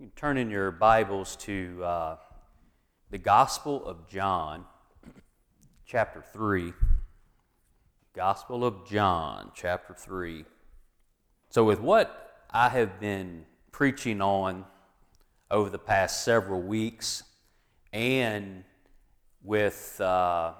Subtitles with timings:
[0.00, 2.16] You turn in your Bibles to uh,
[3.10, 4.64] the Gospel of John,
[5.84, 6.72] chapter 3.
[8.14, 10.46] Gospel of John, chapter 3.
[11.50, 14.64] So, with what I have been preaching on
[15.50, 17.22] over the past several weeks,
[17.92, 18.64] and
[19.44, 20.54] with uh,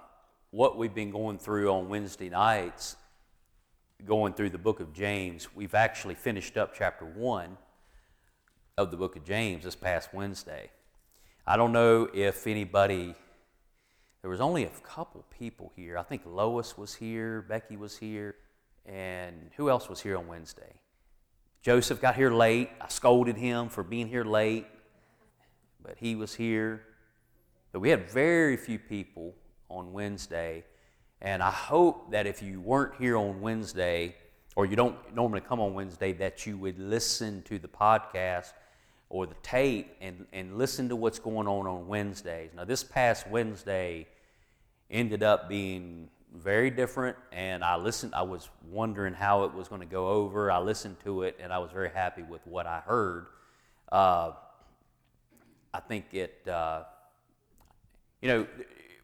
[0.50, 2.95] what we've been going through on Wednesday nights,
[4.04, 7.57] going through the book of James, we've actually finished up chapter 1
[8.77, 10.70] of the book of James this past Wednesday.
[11.47, 13.15] I don't know if anybody,
[14.23, 15.98] there was only a couple people here.
[15.98, 18.37] I think Lois was here, Becky was here,
[18.87, 20.73] and who else was here on Wednesday?
[21.62, 22.70] Joseph got here late.
[22.80, 24.66] I scolded him for being here late,
[25.83, 26.83] but he was here.
[27.73, 29.34] But we had very few people
[29.69, 30.64] on Wednesday,
[31.20, 34.16] and I hope that if you weren't here on Wednesday,
[34.56, 38.52] or you don't normally come on Wednesday, that you would listen to the podcast
[39.10, 42.50] or the tape and, and listen to what's going on on Wednesdays.
[42.56, 44.06] Now, this past Wednesday
[44.89, 48.14] ended up being very different, and I listened.
[48.14, 50.50] I was wondering how it was going to go over.
[50.50, 53.27] I listened to it, and I was very happy with what I heard.
[53.91, 54.31] Uh,
[55.75, 56.84] I think it, uh,
[58.22, 58.47] you know,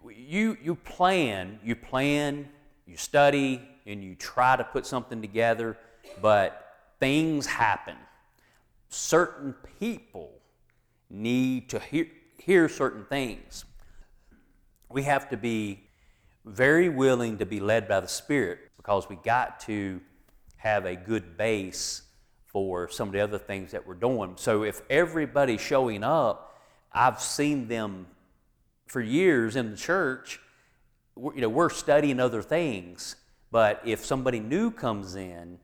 [0.09, 2.49] you you plan, you plan,
[2.87, 5.77] you study, and you try to put something together,
[6.23, 7.97] but things happen
[8.89, 10.31] certain people
[11.11, 12.06] need to hear,
[12.39, 13.65] hear certain things.
[14.89, 15.84] We have to be
[16.45, 20.01] very willing to be led by the Spirit because we got to
[20.56, 22.03] have a good base
[22.47, 24.34] for some of the other things that we're doing.
[24.37, 26.59] So if everybody's showing up,
[26.93, 28.06] I've seen them
[28.87, 30.41] for years in the church.
[31.17, 33.17] You know, we're studying other things,
[33.50, 35.59] but if somebody new comes in,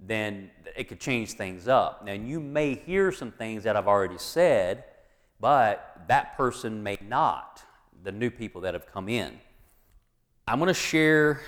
[0.00, 2.04] then it could change things up.
[2.04, 4.84] Now, you may hear some things that I've already said,
[5.40, 7.62] but that person may not,
[8.02, 9.38] the new people that have come in.
[10.46, 11.42] I'm going to share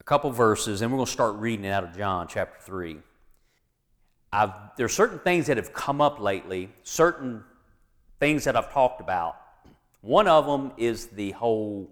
[0.00, 2.98] a couple verses, and we're going to start reading it out of John chapter 3.
[4.32, 7.42] I've, there are certain things that have come up lately, certain
[8.20, 9.36] things that I've talked about.
[10.02, 11.90] One of them is the whole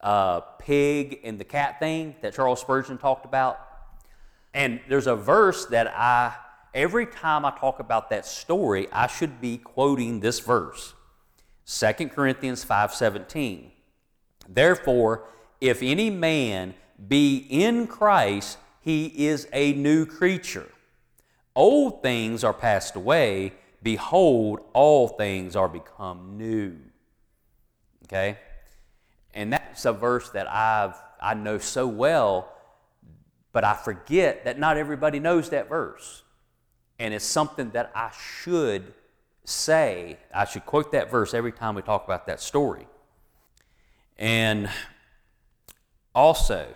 [0.00, 3.58] uh, pig and the cat thing that Charles Spurgeon talked about.
[4.54, 6.34] And there's a verse that I,
[6.72, 10.94] every time I talk about that story, I should be quoting this verse
[11.66, 13.72] 2 Corinthians 5:17.
[14.48, 15.28] Therefore,
[15.60, 16.74] if any man
[17.08, 20.68] be in Christ, he is a new creature.
[21.56, 26.76] Old things are passed away, behold, all things are become new.
[28.04, 28.38] Okay?
[29.32, 32.53] And that's a verse that I've I know so well
[33.54, 36.24] but I forget that not everybody knows that verse.
[36.98, 38.10] And it's something that I
[38.42, 38.92] should
[39.44, 40.18] say.
[40.34, 42.88] I should quote that verse every time we talk about that story.
[44.18, 44.68] And
[46.14, 46.66] also,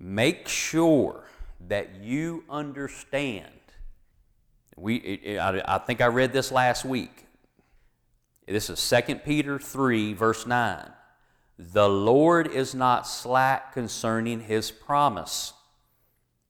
[0.00, 1.24] make sure
[1.68, 3.46] that you understand.
[4.76, 7.24] We, I, I think I read this last week.
[8.48, 10.90] This is 2 Peter 3, verse 9.
[11.58, 15.54] The Lord is not slack concerning his promise.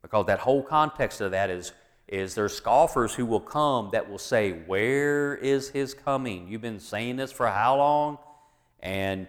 [0.03, 1.72] Because that whole context of that is,
[2.09, 6.49] is there's scoffers who will come that will say, Where is his coming?
[6.49, 8.19] You've been saying this for how long?
[8.81, 9.28] And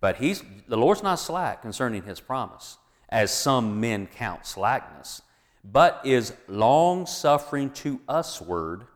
[0.00, 5.22] but he's the Lord's not slack concerning his promise, as some men count slackness,
[5.64, 8.86] but is long suffering to usward.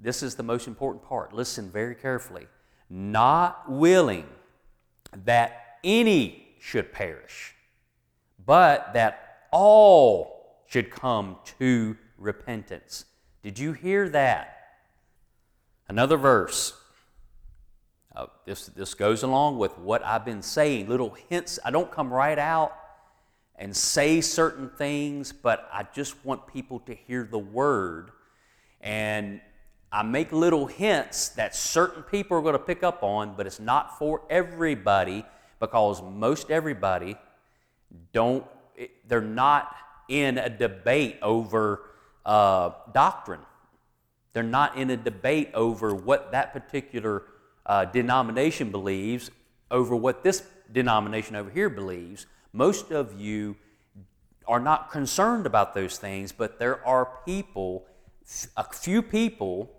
[0.00, 1.32] This is the most important part.
[1.32, 2.46] Listen very carefully.
[2.90, 4.26] Not willing
[5.24, 7.54] that any should perish,
[8.44, 13.04] but that all should come to repentance.
[13.42, 14.54] Did you hear that?
[15.88, 16.74] Another verse.
[18.14, 20.88] Uh, this, this goes along with what I've been saying.
[20.88, 21.58] Little hints.
[21.64, 22.76] I don't come right out
[23.54, 28.10] and say certain things, but I just want people to hear the word.
[28.80, 29.40] And
[29.90, 33.60] I make little hints that certain people are going to pick up on, but it's
[33.60, 35.24] not for everybody
[35.60, 37.16] because most everybody
[38.12, 38.44] don't,
[39.06, 39.74] they're not
[40.08, 41.82] in a debate over
[42.26, 43.40] uh, doctrine.
[44.34, 47.24] They're not in a debate over what that particular
[47.64, 49.30] uh, denomination believes
[49.70, 50.42] over what this
[50.72, 52.26] denomination over here believes.
[52.52, 53.56] Most of you
[54.46, 57.84] are not concerned about those things, but there are people,
[58.56, 59.70] a few people,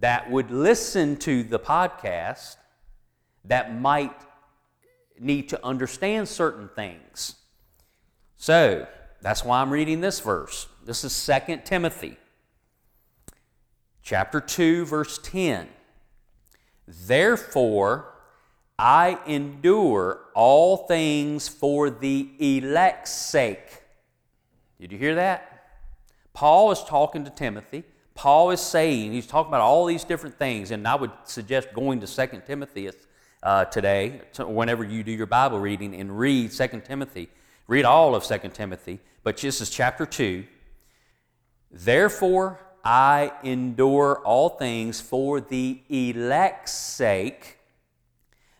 [0.00, 2.56] that would listen to the podcast
[3.44, 4.14] that might
[5.18, 7.34] need to understand certain things.
[8.36, 8.86] So,
[9.20, 10.68] that's why I'm reading this verse.
[10.84, 12.16] This is 2 Timothy.
[14.02, 15.68] chapter 2, verse 10.
[16.86, 18.14] Therefore,
[18.78, 23.82] I endure all things for the elect's sake.
[24.80, 25.66] Did you hear that?
[26.32, 27.82] Paul is talking to Timothy.
[28.18, 32.00] Paul is saying, he's talking about all these different things, and I would suggest going
[32.00, 32.90] to 2 Timothy
[33.44, 37.28] uh, today, whenever you do your Bible reading, and read 2 Timothy.
[37.68, 40.44] Read all of 2 Timothy, but this is chapter 2.
[41.70, 47.58] Therefore, I endure all things for the elect's sake,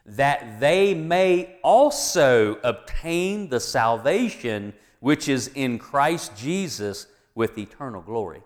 [0.07, 8.43] that they may also obtain the salvation which is in Christ Jesus with eternal glory.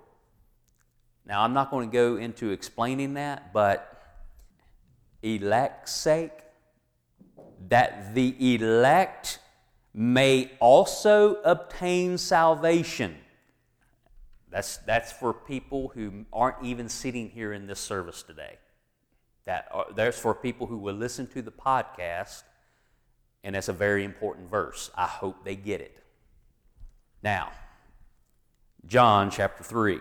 [1.27, 4.03] Now, I'm not going to go into explaining that, but
[5.23, 6.33] elect's sake,
[7.69, 9.39] that the elect
[9.95, 13.17] may also obtain salvation.
[14.51, 18.59] That's, that's for people who aren't even sitting here in this service today.
[19.45, 22.43] That are, that's for people who will listen to the podcast,
[23.43, 24.91] and that's a very important verse.
[24.95, 25.97] I hope they get it.
[27.23, 27.53] Now,
[28.87, 30.01] John chapter 3,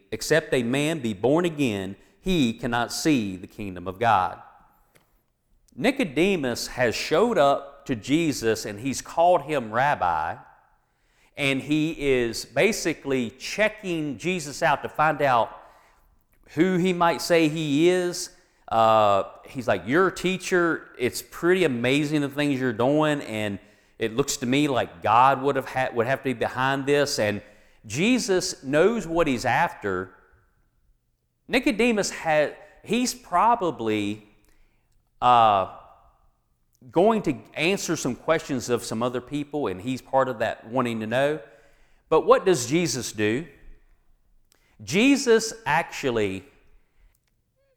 [0.11, 4.41] except a man be born again, he cannot see the kingdom of God.
[5.75, 10.35] Nicodemus has showed up to Jesus and he's called him rabbi,
[11.37, 15.57] and he is basically checking Jesus out to find out
[16.51, 18.29] who he might say he is.
[18.67, 20.89] Uh, he's like, You're a teacher.
[20.99, 23.59] It's pretty amazing the things you're doing, and
[23.97, 27.17] it looks to me like God would have, ha- would have to be behind this.
[27.17, 27.41] And
[27.85, 30.11] Jesus knows what he's after,
[31.47, 34.27] Nicodemus had, he's probably
[35.21, 35.75] uh,
[36.91, 40.99] going to answer some questions of some other people, and he's part of that wanting
[40.99, 41.39] to know.
[42.09, 43.45] But what does Jesus do?
[44.83, 46.43] Jesus actually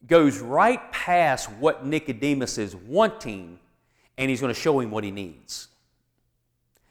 [0.06, 3.59] goes right past what Nicodemus is wanting,
[4.19, 5.69] and he's going to show him what he needs.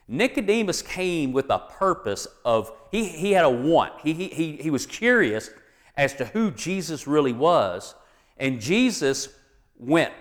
[0.08, 3.94] Nicodemus came with a purpose of, he, he had a want.
[4.02, 5.50] He, he, he was curious
[5.96, 7.96] as to who Jesus really was.
[8.38, 9.30] And Jesus
[9.78, 10.14] went,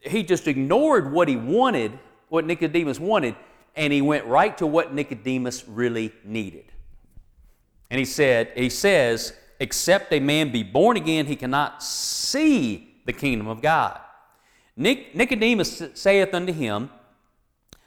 [0.00, 1.98] he just ignored what he wanted,
[2.28, 3.36] what Nicodemus wanted,
[3.76, 6.64] and he went right to what Nicodemus really needed.
[7.90, 13.12] And he said, he says, except a man be born again, he cannot see the
[13.12, 14.00] kingdom of God.
[14.76, 16.90] Nic- Nicodemus saith unto him,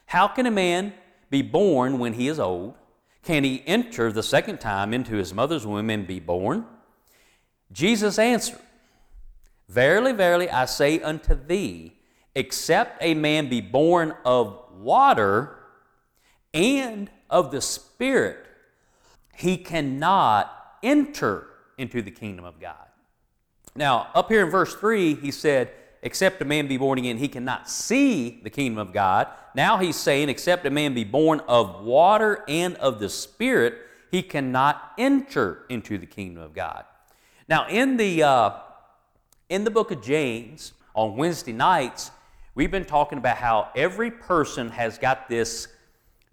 [0.06, 0.94] How can a man
[1.30, 2.76] be born when he is old?
[3.24, 6.66] Can he enter the second time into his mother's womb and be born?
[7.72, 8.60] Jesus answered,
[9.68, 11.94] Verily, verily, I say unto thee,
[12.36, 15.58] except a man be born of water
[16.54, 18.46] and of the Spirit,
[19.36, 21.48] he cannot enter
[21.78, 22.88] into the kingdom of God.
[23.76, 25.72] Now, up here in verse 3, he said,
[26.06, 29.28] Except a man be born again, he cannot see the kingdom of God.
[29.56, 33.74] Now he's saying, Except a man be born of water and of the Spirit,
[34.12, 36.86] he cannot enter into the kingdom of God.
[37.50, 38.52] Now, in the, uh,
[39.50, 42.12] in the book of James, on Wednesday nights,
[42.54, 45.68] we've been talking about how every person has got this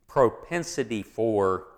[0.06, 1.68] propensity for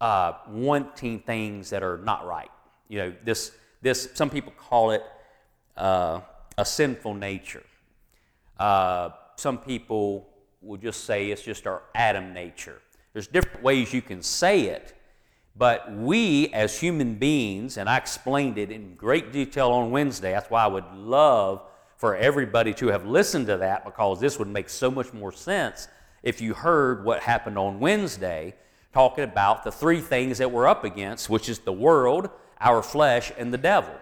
[0.00, 2.50] uh, wanting things that are not right.
[2.88, 5.04] You know, this, this some people call it
[5.76, 6.20] uh,
[6.58, 7.62] a sinful nature.
[8.58, 10.28] Uh, some people
[10.60, 12.82] will just say it's just our Adam nature.
[13.12, 14.94] There's different ways you can say it,
[15.56, 20.50] but we, as human beings, and I explained it in great detail on Wednesday, that's
[20.50, 21.62] why I would love
[21.96, 25.88] for everybody to have listened to that because this would make so much more sense
[26.24, 28.54] if you heard what happened on Wednesday,
[28.92, 33.30] talking about the three things that we're up against, which is the world, our flesh,
[33.38, 33.94] and the devil.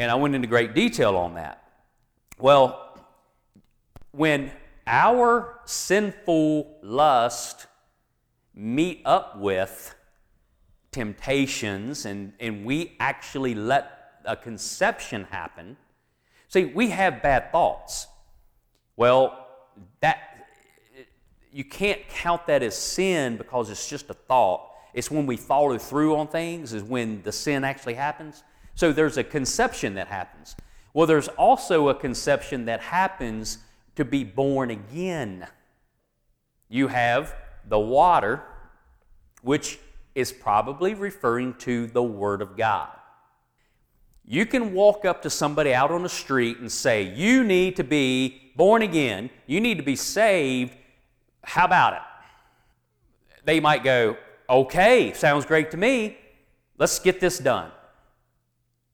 [0.00, 1.62] And I went into great detail on that.
[2.38, 2.98] Well,
[4.12, 4.50] when
[4.86, 7.66] our sinful lust
[8.54, 9.94] meet up with
[10.90, 13.90] temptations and, and we actually let
[14.24, 15.76] a conception happen.
[16.48, 18.06] See, we have bad thoughts.
[18.96, 19.48] Well,
[20.00, 20.46] that
[21.52, 24.66] you can't count that as sin because it's just a thought.
[24.94, 28.42] It's when we follow through on things, is when the sin actually happens.
[28.80, 30.56] So there's a conception that happens.
[30.94, 33.58] Well, there's also a conception that happens
[33.96, 35.46] to be born again.
[36.70, 37.36] You have
[37.68, 38.42] the water,
[39.42, 39.78] which
[40.14, 42.88] is probably referring to the Word of God.
[44.24, 47.84] You can walk up to somebody out on the street and say, You need to
[47.84, 50.74] be born again, you need to be saved.
[51.44, 53.44] How about it?
[53.44, 54.16] They might go,
[54.48, 56.16] Okay, sounds great to me.
[56.78, 57.72] Let's get this done.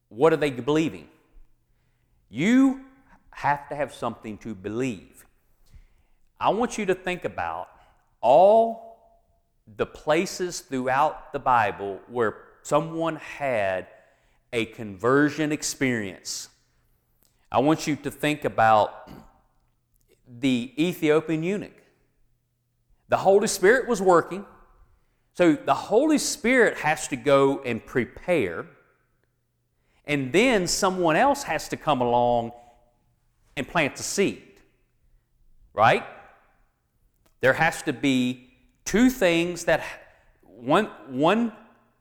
[0.09, 1.07] What are they believing?
[2.29, 2.81] You
[3.31, 5.25] have to have something to believe.
[6.39, 7.69] I want you to think about
[8.21, 8.87] all
[9.75, 13.87] the places throughout the Bible where someone had
[14.53, 16.49] a conversion experience.
[17.51, 19.09] I want you to think about
[20.39, 21.71] the Ethiopian eunuch.
[23.09, 24.45] The Holy Spirit was working.
[25.33, 28.65] So the Holy Spirit has to go and prepare,
[30.07, 32.51] and then someone else has to come along
[33.55, 34.41] and plant the seed.
[35.73, 36.03] Right?
[37.41, 38.49] There has to be
[38.85, 39.83] two things that
[40.41, 41.51] one one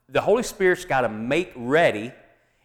[0.08, 2.12] the Holy Spirit's got to make ready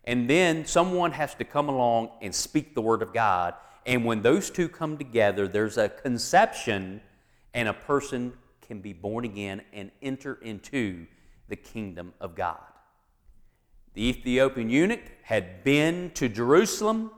[0.04, 3.56] and then someone has to come along and speak the word of God.
[3.86, 7.02] And when those two come together, there's a conception
[7.54, 11.08] and a person can be born again and enter into
[11.50, 12.60] the kingdom of God.
[13.94, 17.12] The Ethiopian eunuch had been to Jerusalem.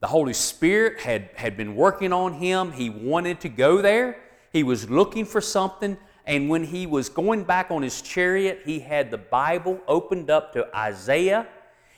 [0.00, 2.72] The Holy Spirit had, had been working on him.
[2.72, 4.18] He wanted to go there.
[4.52, 5.96] He was looking for something.
[6.24, 10.52] And when he was going back on his chariot, he had the Bible opened up
[10.52, 11.48] to Isaiah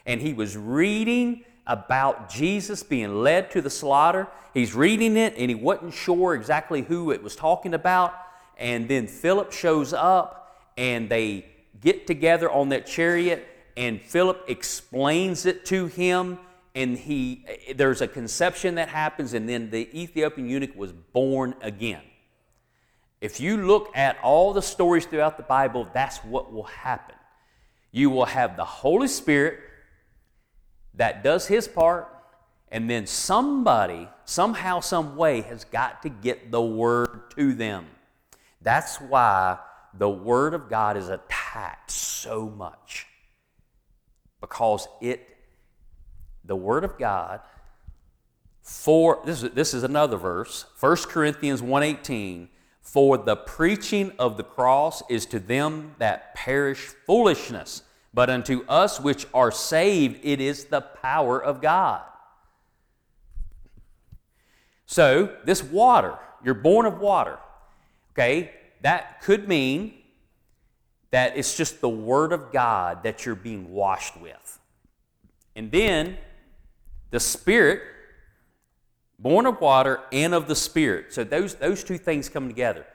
[0.06, 4.28] and he was reading about Jesus being led to the slaughter.
[4.54, 8.14] He's reading it and he wasn't sure exactly who it was talking about.
[8.56, 11.44] And then Philip shows up and they
[11.80, 13.46] get together on that chariot
[13.76, 16.38] and Philip explains it to him
[16.74, 22.02] and he there's a conception that happens and then the Ethiopian eunuch was born again.
[23.20, 27.16] If you look at all the stories throughout the Bible, that's what will happen.
[27.90, 29.60] You will have the Holy Spirit
[30.94, 32.08] that does his part
[32.70, 37.86] and then somebody somehow some way has got to get the word to them
[38.66, 39.58] that's why
[39.94, 43.06] the Word of God is attacked so much.
[44.48, 45.26] Because it,
[46.44, 47.40] the Word of God,
[48.62, 52.48] for this is, this is another verse 1 corinthians 1.18
[52.80, 58.98] for the preaching of the cross is to them that perish foolishness but unto us
[58.98, 62.02] which are saved it is the power of god
[64.86, 67.38] so this water you're born of water
[68.16, 68.50] Okay?
[68.80, 69.94] That could mean
[71.10, 74.58] that it's just the Word of God that you're being washed with.
[75.54, 76.18] And then
[77.10, 77.82] the Spirit,
[79.18, 81.12] born of water and of the Spirit.
[81.12, 82.86] So those, those two things come together.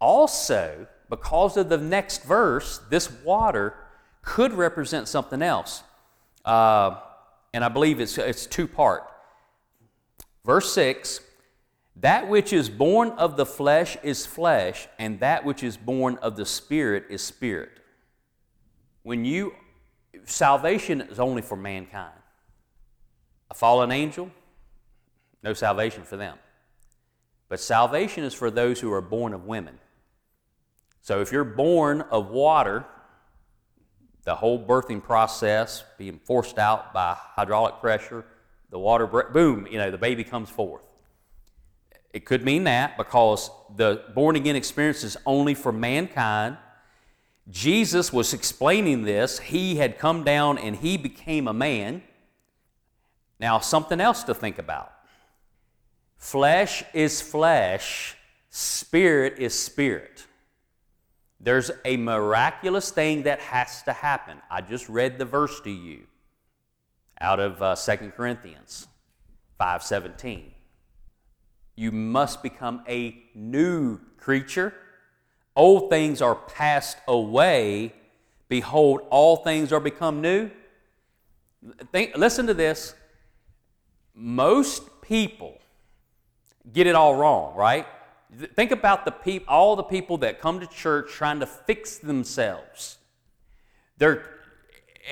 [0.00, 3.74] Also, because of the next verse, this water
[4.22, 5.82] could represent something else.
[6.44, 6.96] Uh,
[7.52, 9.04] and I believe it's, it's two part.
[10.44, 11.20] Verse 6
[12.00, 16.36] that which is born of the flesh is flesh, and that which is born of
[16.36, 17.70] the spirit is spirit.
[19.02, 19.54] When you,
[20.24, 22.12] salvation is only for mankind.
[23.50, 24.30] A fallen angel,
[25.42, 26.38] no salvation for them.
[27.48, 29.78] But salvation is for those who are born of women.
[31.00, 32.84] So if you're born of water,
[34.24, 38.26] the whole birthing process being forced out by hydraulic pressure,
[38.70, 40.82] the water, boom, you know, the baby comes forth.
[42.12, 46.56] It could mean that because the born again experience is only for mankind.
[47.50, 49.38] Jesus was explaining this.
[49.38, 52.02] He had come down and he became a man.
[53.40, 54.92] Now, something else to think about
[56.16, 58.16] flesh is flesh,
[58.50, 60.26] spirit is spirit.
[61.40, 64.38] There's a miraculous thing that has to happen.
[64.50, 66.06] I just read the verse to you
[67.20, 68.88] out of uh, 2 Corinthians
[69.60, 70.57] 5:17
[71.78, 74.74] you must become a new creature.
[75.54, 77.94] Old things are passed away.
[78.48, 80.50] Behold, all things are become new.
[81.92, 82.94] Think, listen to this.
[84.12, 85.56] Most people
[86.72, 87.86] get it all wrong, right?
[88.56, 92.98] Think about the peop, all the people that come to church trying to fix themselves.
[93.98, 94.24] They're,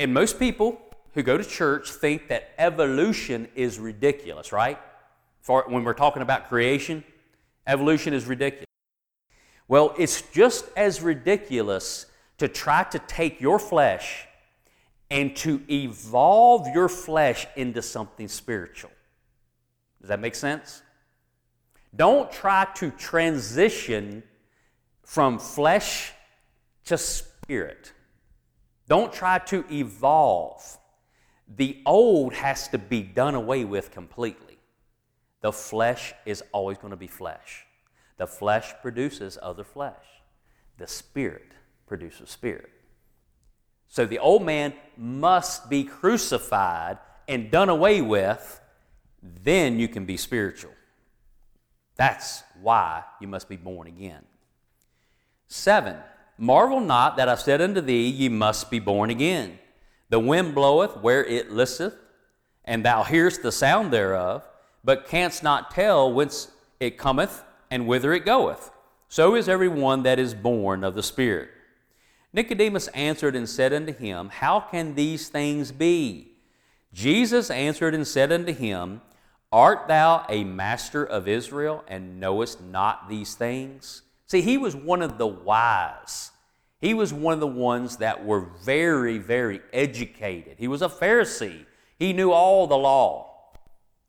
[0.00, 0.80] and most people
[1.14, 4.80] who go to church think that evolution is ridiculous, right?
[5.46, 7.04] When we're talking about creation,
[7.66, 8.66] evolution is ridiculous.
[9.68, 12.06] Well, it's just as ridiculous
[12.38, 14.26] to try to take your flesh
[15.10, 18.90] and to evolve your flesh into something spiritual.
[20.00, 20.82] Does that make sense?
[21.94, 24.22] Don't try to transition
[25.02, 26.12] from flesh
[26.84, 27.92] to spirit.
[28.88, 30.78] Don't try to evolve.
[31.56, 34.45] The old has to be done away with completely.
[35.40, 37.66] The flesh is always going to be flesh.
[38.16, 40.04] The flesh produces other flesh.
[40.78, 41.52] The spirit
[41.86, 42.70] produces spirit.
[43.88, 48.60] So the old man must be crucified and done away with,
[49.22, 50.72] then you can be spiritual.
[51.96, 54.24] That's why you must be born again.
[55.48, 55.96] Seven,
[56.38, 59.58] marvel not that I said unto thee, Ye must be born again.
[60.08, 61.94] The wind bloweth where it listeth,
[62.64, 64.42] and thou hearest the sound thereof,
[64.86, 68.70] but canst not tell whence it cometh and whither it goeth.
[69.08, 71.50] So is every one that is born of the Spirit.
[72.32, 76.36] Nicodemus answered and said unto him, How can these things be?
[76.92, 79.00] Jesus answered and said unto him,
[79.50, 84.02] Art thou a master of Israel and knowest not these things?
[84.26, 86.30] See, he was one of the wise.
[86.78, 90.56] He was one of the ones that were very, very educated.
[90.58, 91.66] He was a Pharisee.
[91.98, 93.35] He knew all the law.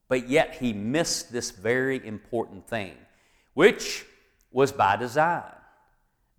[0.09, 2.93] But yet he missed this very important thing,
[3.53, 4.05] which
[4.51, 5.51] was by design.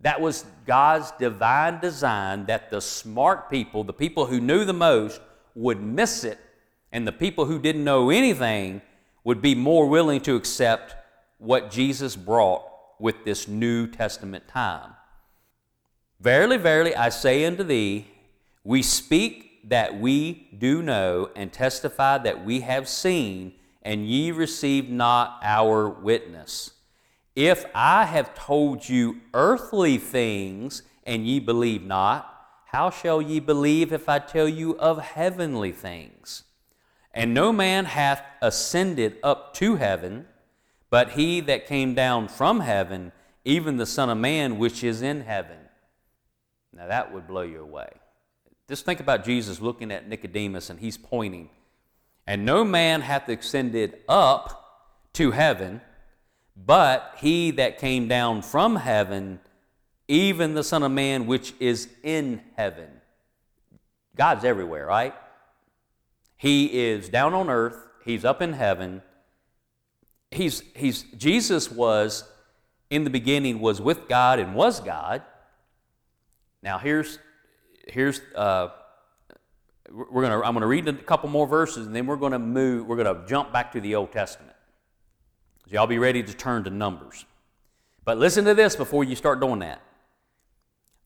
[0.01, 5.21] That was God's divine design that the smart people, the people who knew the most,
[5.55, 6.39] would miss it,
[6.91, 8.81] and the people who didn't know anything
[9.23, 10.95] would be more willing to accept
[11.37, 12.63] what Jesus brought
[12.99, 14.91] with this New Testament time.
[16.19, 18.07] Verily, verily, I say unto thee,
[18.63, 24.89] we speak that we do know, and testify that we have seen, and ye receive
[24.89, 26.71] not our witness.
[27.35, 33.91] If I have told you earthly things and ye believe not, how shall ye believe
[33.91, 36.43] if I tell you of heavenly things?
[37.13, 40.27] And no man hath ascended up to heaven,
[40.89, 43.11] but he that came down from heaven,
[43.43, 45.57] even the Son of Man which is in heaven.
[46.73, 47.89] Now that would blow you away.
[48.67, 51.49] Just think about Jesus looking at Nicodemus and he's pointing.
[52.29, 55.81] And no man hath ascended up to heaven,
[56.55, 59.39] but he that came down from heaven,
[60.07, 62.87] even the Son of Man which is in heaven.
[64.15, 65.15] God's everywhere, right?
[66.37, 69.01] He is down on earth, he's up in heaven.
[70.29, 72.25] He's, he's, Jesus was,
[72.91, 75.23] in the beginning, was with God and was God.
[76.61, 77.17] Now, here's,
[77.87, 78.67] here's uh,
[79.91, 82.39] we're gonna, I'm going to read a couple more verses and then we're going to
[82.39, 84.55] move, we're going to jump back to the Old Testament.
[85.67, 87.25] So y'all be ready to turn to Numbers.
[88.05, 89.81] But listen to this before you start doing that.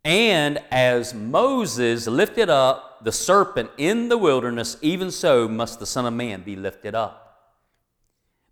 [0.06, 6.06] And as Moses lifted up the serpent in the wilderness, even so must the Son
[6.06, 7.20] of Man be lifted up.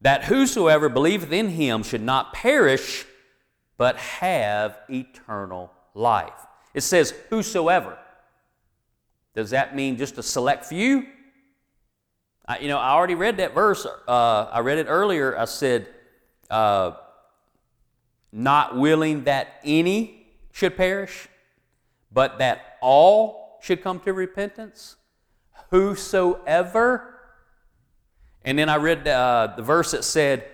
[0.02, 3.06] That whosoever believeth in him should not perish,
[3.78, 6.46] but have eternal life.
[6.74, 7.98] It says, whosoever.
[9.34, 11.06] Does that mean just a select few?
[12.46, 13.86] I, you know, I already read that verse.
[13.86, 15.38] Uh, I read it earlier.
[15.38, 15.88] I said,
[16.50, 16.92] uh,
[18.32, 21.28] not willing that any should perish,
[22.12, 24.98] but that all should come to repentance.
[25.70, 27.16] Whosoever.
[28.44, 30.46] And then I read uh, the verse that said,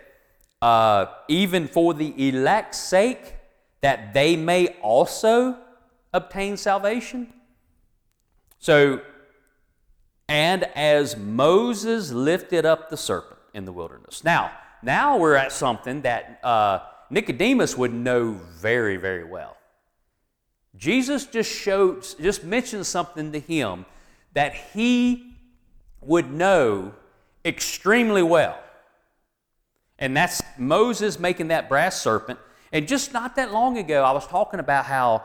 [0.61, 3.35] uh, even for the elect's sake,
[3.81, 5.57] that they may also
[6.13, 7.33] obtain salvation.
[8.67, 8.99] So,
[10.27, 14.25] and as Moses lifted up the serpent in the wilderness.
[14.25, 14.51] Now,
[14.83, 19.55] now we're at something that uh, Nicodemus would know very, very well.
[20.75, 23.85] Jesus just showed, just mentioned something to him
[24.33, 25.37] that he
[26.01, 26.93] would know
[27.45, 28.59] extremely well.
[29.97, 32.37] And that's Moses making that brass serpent.
[32.73, 35.23] And just not that long ago, I was talking about how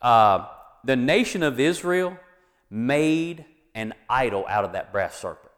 [0.00, 0.48] uh,
[0.82, 2.18] the nation of Israel
[2.72, 5.52] made an idol out of that brass serpent.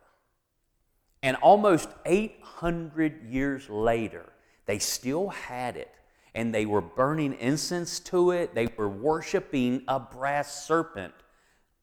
[1.23, 4.25] And almost 800 years later,
[4.67, 5.91] they still had it.
[6.35, 8.55] And they were burning incense to it.
[8.55, 11.15] They were worshiping a brass serpent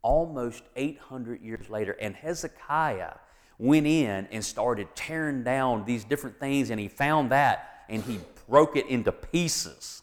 [0.01, 1.93] almost 800 years later.
[1.93, 3.13] And Hezekiah
[3.57, 8.19] went in and started tearing down these different things, and he found that and he
[8.49, 10.01] broke it into pieces.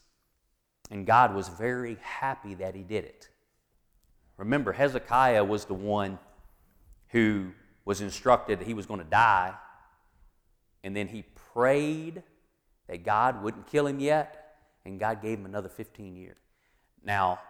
[0.90, 3.28] And God was very happy that he did it.
[4.38, 6.18] Remember, Hezekiah was the one
[7.08, 7.50] who
[7.84, 9.54] was instructed that he was going to die,
[10.82, 12.22] and then he prayed
[12.88, 16.38] that God wouldn't kill him yet, and God gave him another 15 years.
[17.04, 17.40] Now,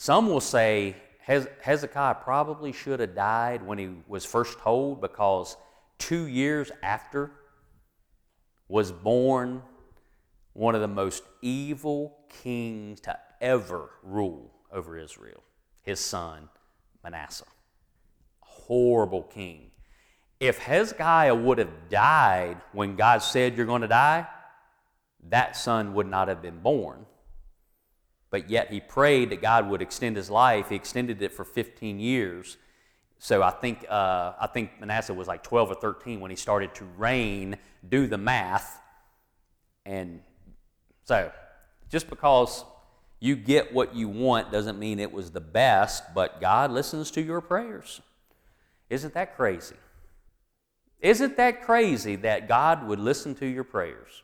[0.00, 5.58] Some will say Hezekiah probably should have died when he was first told because
[5.98, 7.30] two years after
[8.66, 9.60] was born
[10.54, 15.42] one of the most evil kings to ever rule over Israel,
[15.82, 16.48] his son
[17.02, 17.44] Manasseh.
[18.40, 19.70] Horrible king.
[20.38, 24.26] If Hezekiah would have died when God said you're going to die,
[25.28, 27.06] that son would not have been born.
[28.30, 30.68] But yet he prayed that God would extend his life.
[30.68, 32.56] He extended it for 15 years.
[33.18, 36.74] So I think, uh, I think Manasseh was like 12 or 13 when he started
[36.76, 37.58] to reign.
[37.86, 38.80] Do the math.
[39.84, 40.22] And
[41.04, 41.30] so
[41.90, 42.64] just because
[43.20, 47.20] you get what you want doesn't mean it was the best, but God listens to
[47.20, 48.00] your prayers.
[48.88, 49.76] Isn't that crazy?
[51.00, 54.22] Isn't that crazy that God would listen to your prayers?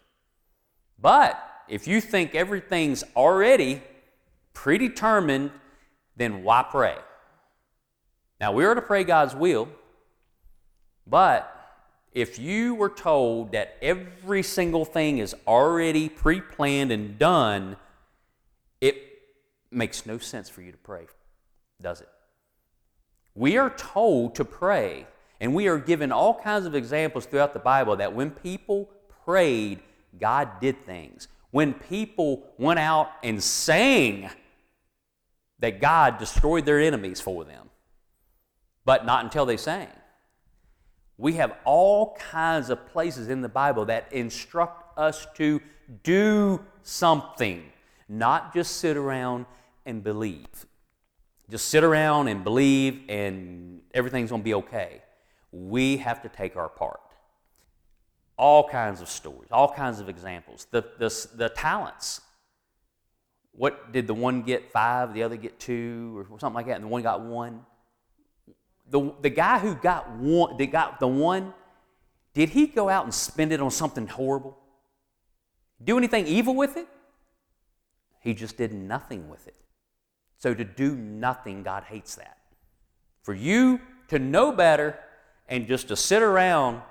[0.99, 3.83] But if you think everything's already
[4.55, 5.51] predetermined,
[6.17, 6.97] then why pray?
[8.41, 9.69] Now, we are to pray God's will,
[11.07, 11.53] but
[12.13, 17.77] if you were told that every single thing is already pre planned and done,
[18.81, 18.97] it
[19.71, 21.07] makes no sense for you to pray,
[21.81, 22.09] does it?
[23.35, 25.07] We are told to pray,
[25.41, 28.89] and we are given all kinds of examples throughout the Bible that when people
[29.25, 29.81] prayed,
[30.19, 31.29] God did things.
[31.51, 34.31] When people went out and sang,
[35.59, 37.71] that God destroyed their enemies for them,
[38.85, 39.89] but not until they sang.
[41.19, 45.63] We have all kinds of places in the Bible that instruct us to
[46.03, 47.65] do something,
[48.09, 49.47] not just sit around
[49.85, 50.67] and believe
[51.51, 55.03] just sit around and believe and everything's going to be okay.
[55.53, 57.01] We have to take our part.
[58.37, 60.67] All kinds of stories, all kinds of examples.
[60.71, 62.21] The, the, the talents.
[63.53, 66.85] What did the one get five, the other get two, or something like that, and
[66.85, 67.65] the one got one?
[68.91, 71.55] The, the guy who got one, that got the one,
[72.35, 74.59] did he go out and spend it on something horrible?
[75.83, 76.87] Do anything evil with it?
[78.27, 79.55] He just did nothing with it.
[80.39, 82.39] So to do nothing, God hates that.
[83.23, 84.99] For you to know better
[85.49, 86.83] and just to sit around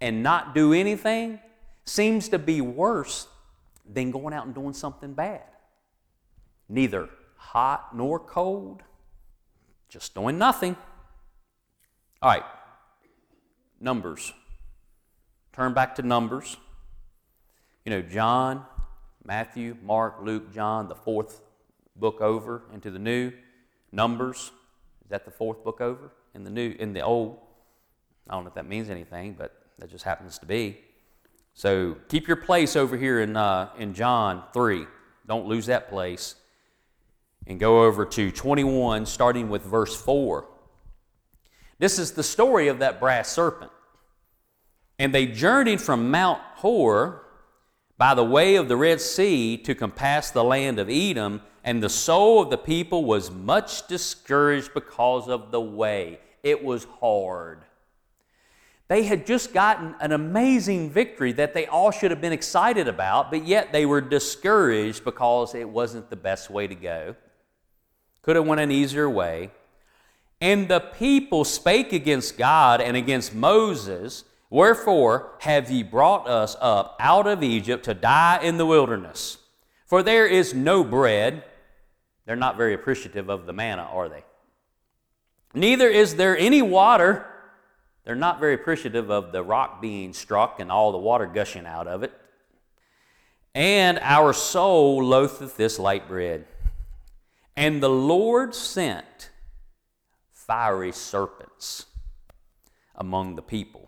[0.00, 1.40] and not do anything
[1.86, 3.26] seems to be worse
[3.84, 5.42] than going out and doing something bad.
[6.68, 8.84] Neither hot nor cold,
[9.88, 10.76] just doing nothing.
[12.22, 12.44] All right,
[13.80, 14.32] Numbers.
[15.52, 16.56] Turn back to Numbers.
[17.84, 18.64] You know, John,
[19.26, 21.42] Matthew, Mark, Luke, John, the fourth
[21.96, 23.32] book over into the new.
[23.92, 24.52] Numbers,
[25.04, 27.38] is that the fourth book over in the new in the old?
[28.28, 30.78] I don't know if that means anything, but that just happens to be.
[31.54, 34.86] So keep your place over here in uh, in John three.
[35.26, 36.36] Don't lose that place.
[37.48, 40.48] And go over to 21, starting with verse 4.
[41.78, 43.70] This is the story of that brass serpent.
[44.98, 47.25] And they journeyed from Mount Hor
[47.98, 51.88] by the way of the Red Sea to compass the land of Edom and the
[51.88, 56.20] soul of the people was much discouraged because of the way.
[56.42, 57.64] It was hard.
[58.88, 63.30] They had just gotten an amazing victory that they all should have been excited about,
[63.32, 67.16] but yet they were discouraged because it wasn't the best way to go.
[68.22, 69.50] Could have went an easier way.
[70.40, 74.24] And the people spake against God and against Moses,
[74.56, 79.36] Wherefore have ye brought us up out of Egypt to die in the wilderness?
[79.84, 81.44] For there is no bread,
[82.24, 84.24] they're not very appreciative of the manna, are they?
[85.52, 87.26] Neither is there any water.
[88.04, 91.86] They're not very appreciative of the rock being struck and all the water gushing out
[91.86, 92.18] of it.
[93.54, 96.46] And our soul loatheth this light bread.
[97.58, 99.28] And the Lord sent
[100.32, 101.84] fiery serpents
[102.94, 103.85] among the people.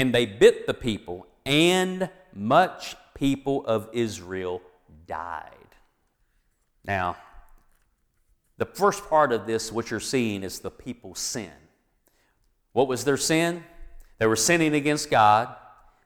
[0.00, 4.62] And they bit the people, and much people of Israel
[5.06, 5.50] died.
[6.86, 7.18] Now,
[8.56, 11.52] the first part of this, what you're seeing, is the people's sin.
[12.72, 13.62] What was their sin?
[14.16, 15.54] They were sinning against God.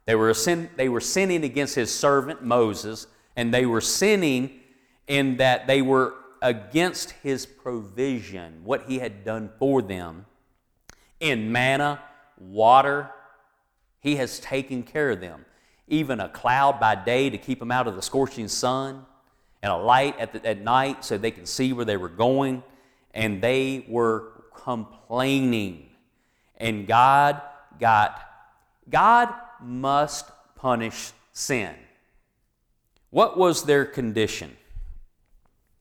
[0.06, 4.58] They were, sin, they were sinning against his servant Moses, and they were sinning
[5.06, 10.26] in that they were against his provision, what he had done for them.
[11.20, 12.02] In manna,
[12.40, 13.12] water,
[14.04, 15.46] he has taken care of them.
[15.88, 19.06] Even a cloud by day to keep them out of the scorching sun
[19.62, 22.62] and a light at, the, at night so they can see where they were going.
[23.14, 25.88] And they were complaining.
[26.58, 27.40] And God
[27.80, 28.20] got,
[28.90, 31.74] God must punish sin.
[33.08, 34.54] What was their condition?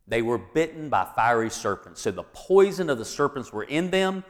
[0.08, 2.00] They were bitten by fiery serpents.
[2.00, 4.24] So the poison of the serpents were in them,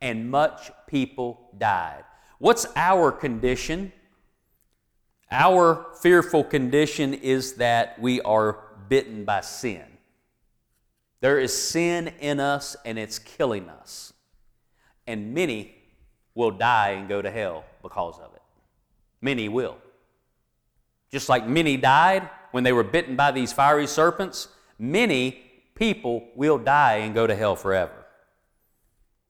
[0.00, 2.04] and much people died.
[2.40, 3.92] What's our condition?
[5.30, 9.84] Our fearful condition is that we are bitten by sin.
[11.20, 14.14] There is sin in us and it's killing us.
[15.06, 15.74] And many
[16.34, 18.42] will die and go to hell because of it.
[19.20, 19.76] Many will.
[21.12, 24.48] Just like many died when they were bitten by these fiery serpents,
[24.78, 25.42] many
[25.74, 28.06] people will die and go to hell forever.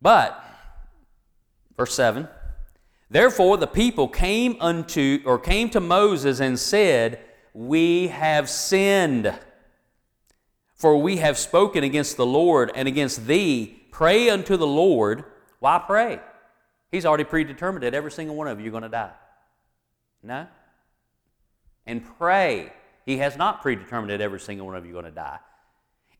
[0.01, 0.41] But,
[1.77, 2.29] verse 7
[3.11, 7.21] Therefore the people came unto, or came to Moses and said,
[7.53, 9.37] We have sinned.
[10.77, 13.83] For we have spoken against the Lord and against thee.
[13.91, 15.25] Pray unto the Lord.
[15.59, 16.21] Why pray?
[16.91, 19.13] He's already predetermined that every single one of you are going to die.
[20.23, 20.47] No?
[21.87, 22.73] And pray.
[23.05, 25.39] He has not predetermined that every single one of you are going to die.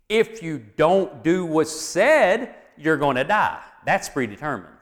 [0.09, 3.63] If you don't do what's said, you're going to die.
[3.87, 4.75] That's predetermined.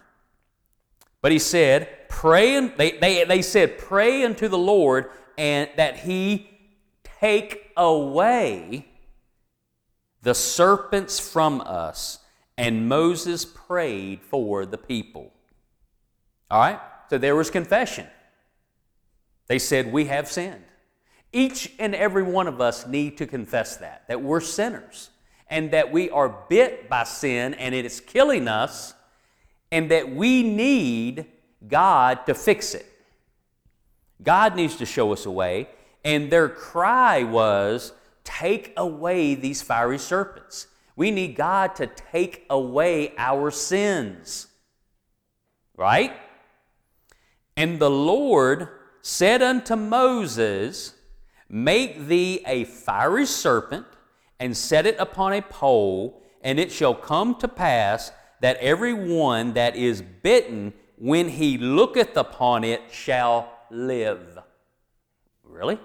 [1.20, 5.98] But he said, pray, and they, they, they said, pray unto the Lord and that
[6.00, 6.48] he
[7.20, 8.87] take away
[10.22, 12.18] the serpents from us.
[12.57, 15.33] And Moses prayed for the people.
[16.50, 16.81] All right?
[17.11, 18.07] So there was confession.
[19.46, 20.64] They said, We have sinned.
[21.33, 25.11] Each and every one of us need to confess that, that we're sinners
[25.50, 28.94] and that we are bit by sin and it is killing us
[29.70, 31.26] and that we need
[31.66, 32.87] God to fix it.
[34.22, 35.68] God needs to show us a way.
[36.04, 37.92] And their cry was,
[38.24, 40.66] Take away these fiery serpents.
[40.96, 44.48] We need God to take away our sins.
[45.76, 46.12] Right?
[47.57, 48.68] And the Lord
[49.02, 50.94] said unto Moses,
[51.48, 53.87] Make thee a fiery serpent,
[54.38, 59.55] and set it upon a pole, and it shall come to pass that every one
[59.55, 64.38] that is bitten, when he looketh upon it, shall live.
[65.44, 65.79] Really?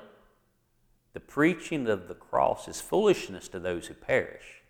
[1.14, 4.62] The preaching of the cross is foolishness to those who perish.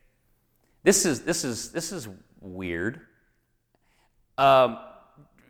[0.84, 2.10] This is, this is, this is
[2.42, 3.02] weird.
[4.38, 4.80] Um,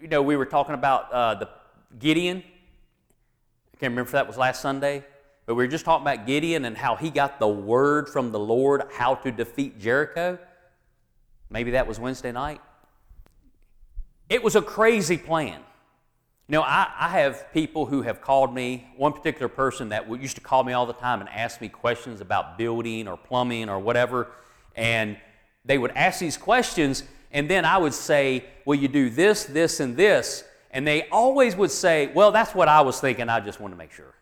[0.01, 1.49] you know, we were talking about uh, the
[1.97, 2.37] Gideon.
[2.37, 5.03] I can't remember if that was last Sunday,
[5.45, 8.39] but we were just talking about Gideon and how he got the word from the
[8.39, 10.37] Lord how to defeat Jericho.
[11.53, 12.59] Maybe that was Wednesday night.
[14.27, 15.59] It was a crazy plan.
[16.47, 20.35] You know, I, I, have people who have called me, one particular person that used
[20.35, 23.77] to call me all the time and ask me questions about building or plumbing or
[23.77, 24.31] whatever.
[24.75, 25.15] And
[25.63, 29.79] they would ask these questions, and then I would say, Well, you do this, this,
[29.79, 30.43] and this.
[30.71, 33.29] And they always would say, Well, that's what I was thinking.
[33.29, 34.15] I just want to make sure.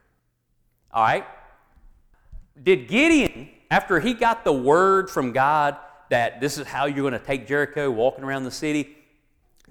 [0.92, 1.26] All right?
[2.62, 5.78] Did Gideon, after he got the word from God,
[6.12, 8.98] that this is how you're going to take Jericho, walking around the city.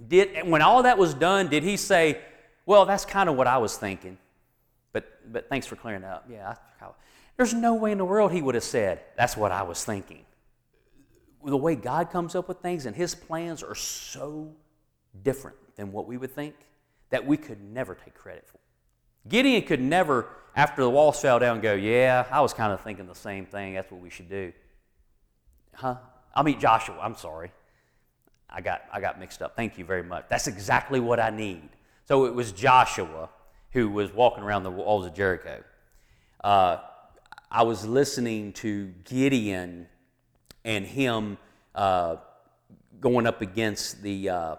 [0.09, 2.19] Did, when all that was done, did he say,
[2.65, 4.17] Well, that's kind of what I was thinking?
[4.93, 6.25] But, but thanks for clearing up.
[6.31, 6.87] Yeah, I,
[7.37, 10.25] there's no way in the world he would have said, That's what I was thinking.
[11.45, 14.51] The way God comes up with things and his plans are so
[15.23, 16.55] different than what we would think
[17.11, 18.59] that we could never take credit for.
[19.29, 23.07] Gideon could never, after the walls fell down, go, Yeah, I was kind of thinking
[23.07, 23.75] the same thing.
[23.75, 24.55] That's what we should do.
[25.75, 25.97] Huh?
[26.35, 27.53] I mean, Joshua, I'm sorry.
[28.49, 29.57] I got, I got mixed up.
[29.57, 30.27] Thank you very much.
[30.29, 31.69] That's exactly what I need.
[32.07, 33.29] So it was Joshua
[33.73, 35.63] who was walking around the walls of Jericho.
[36.43, 36.79] Uh,
[37.51, 39.87] I was listening to Gideon
[40.65, 41.39] and him
[41.75, 42.17] uh,
[43.01, 44.57] going up against the, uh,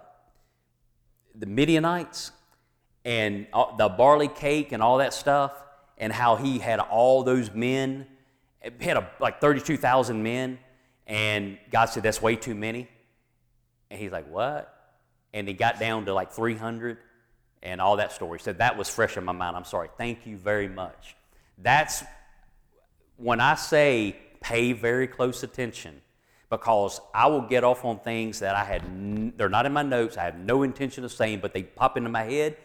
[1.35, 2.31] the Midianites
[3.03, 5.53] and the barley cake and all that stuff,
[5.97, 8.05] and how he had all those men,
[8.79, 10.59] had a, like 32,000 men
[11.11, 12.87] and God said, That's way too many.
[13.91, 14.73] And he's like, What?
[15.33, 16.97] And he got down to like 300
[17.61, 18.39] and all that story.
[18.39, 19.57] He said, That was fresh in my mind.
[19.57, 19.89] I'm sorry.
[19.97, 21.17] Thank you very much.
[21.57, 22.03] That's
[23.17, 26.01] when I say pay very close attention
[26.49, 29.83] because I will get off on things that I had, n- they're not in my
[29.83, 32.55] notes, I have no intention of saying, but they pop into my head.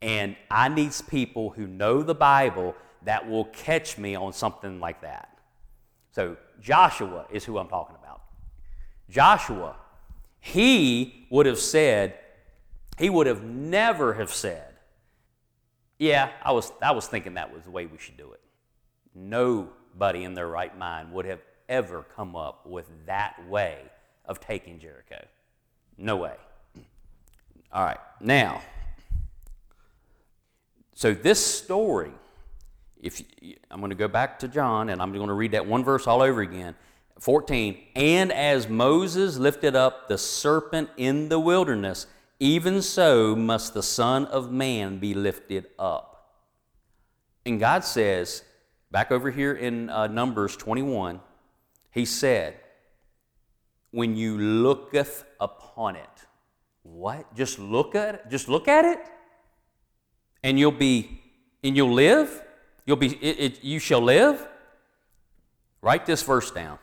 [0.00, 5.02] And I need people who know the Bible that will catch me on something like
[5.02, 5.29] that.
[6.12, 8.22] So Joshua is who I'm talking about.
[9.08, 9.76] Joshua,
[10.40, 12.18] he would have said,
[12.98, 14.66] he would have never have said,
[15.98, 18.40] yeah, I was, I was thinking that was the way we should do it.
[19.14, 23.78] Nobody in their right mind would have ever come up with that way
[24.24, 25.24] of taking Jericho.
[25.98, 26.34] No way.
[27.72, 28.62] All right, now,
[30.94, 32.12] so this story
[33.02, 33.22] if
[33.70, 36.06] I'm going to go back to John and I'm going to read that one verse
[36.06, 36.74] all over again.
[37.18, 42.06] 14, and as Moses lifted up the serpent in the wilderness,
[42.38, 46.10] even so must the Son of Man be lifted up.
[47.44, 48.42] And God says,
[48.90, 51.20] back over here in uh, Numbers 21,
[51.90, 52.58] He said,
[53.90, 56.26] When you looketh upon it,
[56.82, 57.34] what?
[57.34, 58.30] Just look at it?
[58.30, 59.00] Just look at it?
[60.42, 61.20] And you'll be,
[61.62, 62.42] and you'll live?
[62.90, 64.48] You'll be, it, it, you shall live?
[65.80, 66.80] Write this verse down.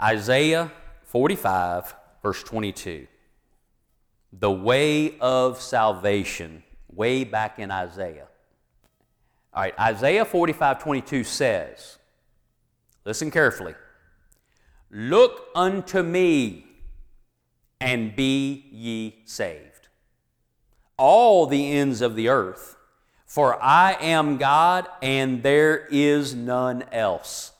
[0.00, 0.72] Isaiah
[1.04, 3.06] 45, verse 22.
[4.32, 8.26] The way of salvation, way back in Isaiah.
[9.54, 11.98] All right, Isaiah 45, 22 says,
[13.04, 13.76] listen carefully,
[14.90, 16.66] Look unto me
[17.80, 19.86] and be ye saved,
[20.96, 22.74] all the ends of the earth,
[23.32, 27.52] for I am God and there is none else.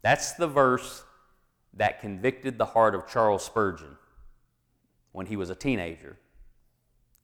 [0.00, 1.04] That's the verse
[1.74, 3.98] that convicted the heart of Charles Spurgeon
[5.12, 6.16] when he was a teenager.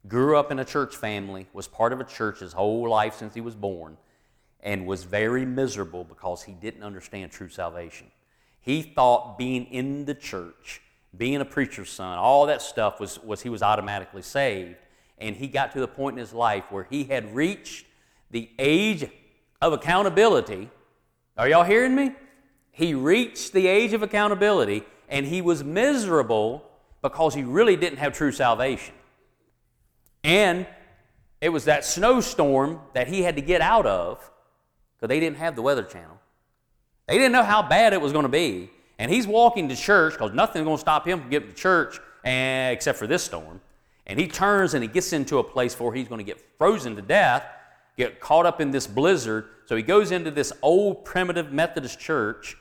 [0.07, 3.33] Grew up in a church family, was part of a church his whole life since
[3.33, 3.97] he was born,
[4.61, 8.09] and was very miserable because he didn't understand true salvation.
[8.61, 10.83] He thought being in the church,
[11.17, 14.77] being a preacher's son, all that stuff was, was he was automatically saved.
[15.19, 17.87] And he got to the point in his life where he had reached
[18.31, 19.09] the age
[19.61, 20.71] of accountability.
[21.37, 22.13] Are y'all hearing me?
[22.75, 26.65] he reached the age of accountability and he was miserable
[27.03, 28.95] because he really didn't have true salvation.
[30.25, 30.67] And
[31.41, 34.29] it was that snowstorm that he had to get out of
[34.97, 36.19] because they didn't have the Weather Channel.
[37.07, 38.71] They didn't know how bad it was going to be.
[38.99, 42.01] And he's walking to church because nothing's going to stop him from getting to church
[42.25, 43.61] and, except for this storm.
[44.07, 46.97] And he turns and he gets into a place where he's going to get frozen
[46.97, 47.45] to death,
[47.97, 49.47] get caught up in this blizzard.
[49.67, 52.57] So he goes into this old primitive Methodist church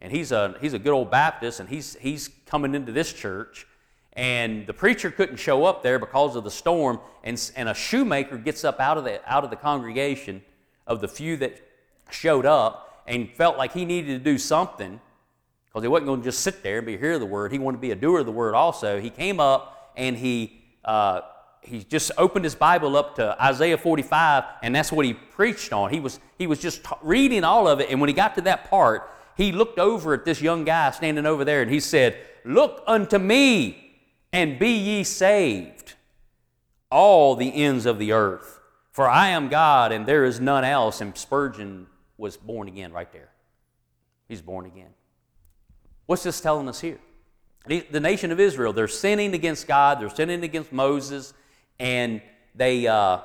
[0.00, 3.66] and he's a, he's a good old Baptist, and he's, he's coming into this church.
[4.12, 8.38] And the preacher couldn't show up there because of the storm, and, and a shoemaker
[8.38, 10.42] gets up out of, the, out of the congregation
[10.86, 11.60] of the few that
[12.10, 15.00] showed up and felt like he needed to do something
[15.66, 17.52] because he wasn't going to just sit there and be of the word.
[17.52, 19.00] He wanted to be a doer of the word also.
[19.00, 20.57] He came up and he,
[20.88, 21.20] uh,
[21.60, 25.90] he just opened his Bible up to Isaiah 45, and that's what he preached on.
[25.90, 28.40] He was, he was just t- reading all of it, and when he got to
[28.42, 32.16] that part, he looked over at this young guy standing over there and he said,
[32.44, 34.00] Look unto me
[34.32, 35.94] and be ye saved,
[36.90, 38.60] all the ends of the earth.
[38.90, 41.00] For I am God and there is none else.
[41.00, 43.28] And Spurgeon was born again right there.
[44.26, 44.90] He's born again.
[46.06, 46.98] What's this telling us here?
[47.68, 51.34] The nation of Israel, they're sinning against God, they're sinning against Moses,
[51.78, 52.22] and
[52.54, 53.20] they uh,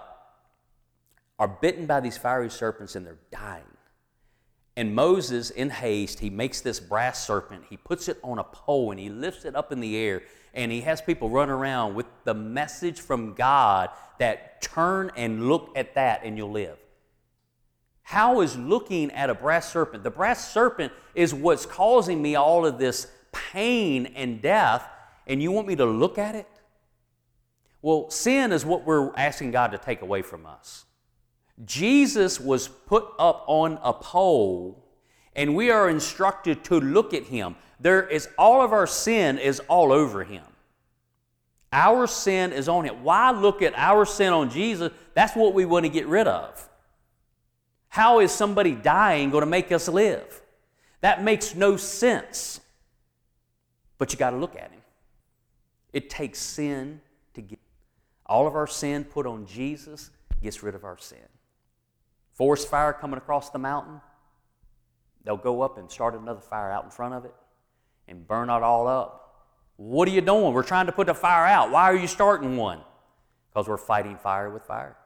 [1.39, 3.63] are bitten by these fiery serpents and they're dying.
[4.75, 7.63] And Moses, in haste, he makes this brass serpent.
[7.69, 10.23] He puts it on a pole and he lifts it up in the air.
[10.53, 15.71] And he has people run around with the message from God that turn and look
[15.75, 16.77] at that and you'll live.
[18.01, 20.03] How is looking at a brass serpent?
[20.03, 24.88] The brass serpent is what's causing me all of this pain and death,
[25.28, 26.48] and you want me to look at it?
[27.82, 30.86] Well, sin is what we're asking God to take away from us.
[31.65, 34.84] Jesus was put up on a pole,
[35.36, 37.56] and we are instructed to look at him.
[37.80, 40.43] There is all of our sin is all over him.
[41.74, 43.04] Our sin is on him.
[43.04, 44.91] Why look at our sin on Jesus?
[45.13, 46.69] That's what we want to get rid of.
[47.89, 50.41] How is somebody dying going to make us live?
[51.02, 52.62] That makes no sense.
[54.03, 54.81] But you got to look at him.
[55.93, 56.99] It takes sin
[57.35, 57.59] to get
[58.25, 60.11] all of our sin put on Jesus
[60.41, 61.29] gets rid of our sin
[62.33, 64.01] forest fire coming across the mountain,
[65.23, 67.33] they'll go up and start another fire out in front of it
[68.07, 69.45] and burn it all up.
[69.77, 70.53] What are you doing?
[70.53, 71.71] We're trying to put the fire out.
[71.71, 72.81] Why are you starting one?
[73.49, 74.97] Because we're fighting fire with fire.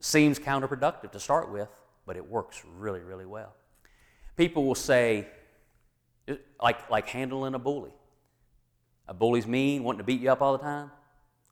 [0.00, 1.68] Seems counterproductive to start with,
[2.06, 3.52] but it works really, really well.
[4.36, 5.26] People will say,
[6.60, 7.92] like, like handling a bully.
[9.08, 10.90] A bully's mean, wanting to beat you up all the time.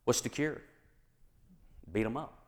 [0.04, 0.60] What's the cure?
[1.92, 2.38] Beat them up.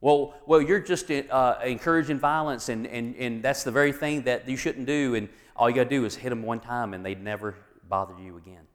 [0.00, 4.48] Well, well, you're just uh, encouraging violence, and, and, and that's the very thing that
[4.48, 5.14] you shouldn't do.
[5.14, 7.56] And all you got to do is hit them one time, and they'd never
[7.88, 8.66] bother you again.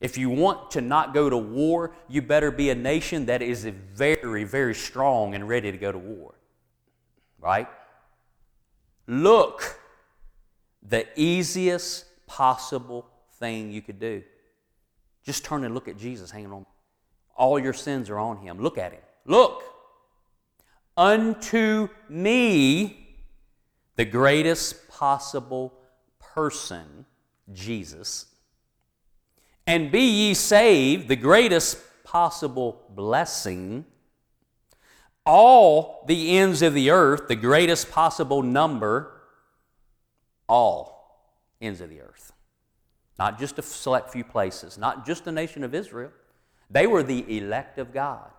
[0.00, 3.64] If you want to not go to war, you better be a nation that is
[3.64, 6.34] very, very strong and ready to go to war.
[7.40, 7.68] Right?
[9.06, 9.80] Look,
[10.88, 13.06] the easiest possible
[13.38, 14.22] thing you could do.
[15.24, 16.66] Just turn and look at Jesus hanging on.
[17.36, 18.60] All your sins are on him.
[18.60, 19.02] Look at him.
[19.24, 19.62] Look.
[20.96, 23.06] Unto me
[23.96, 25.74] the greatest possible
[26.18, 27.04] person,
[27.52, 28.26] Jesus,
[29.66, 33.84] and be ye saved, the greatest possible blessing,
[35.26, 39.15] all the ends of the earth, the greatest possible number,
[40.48, 41.30] all
[41.60, 42.32] ends of the earth.
[43.18, 46.10] Not just a select few places, not just the nation of Israel.
[46.70, 48.30] They were the elect of God.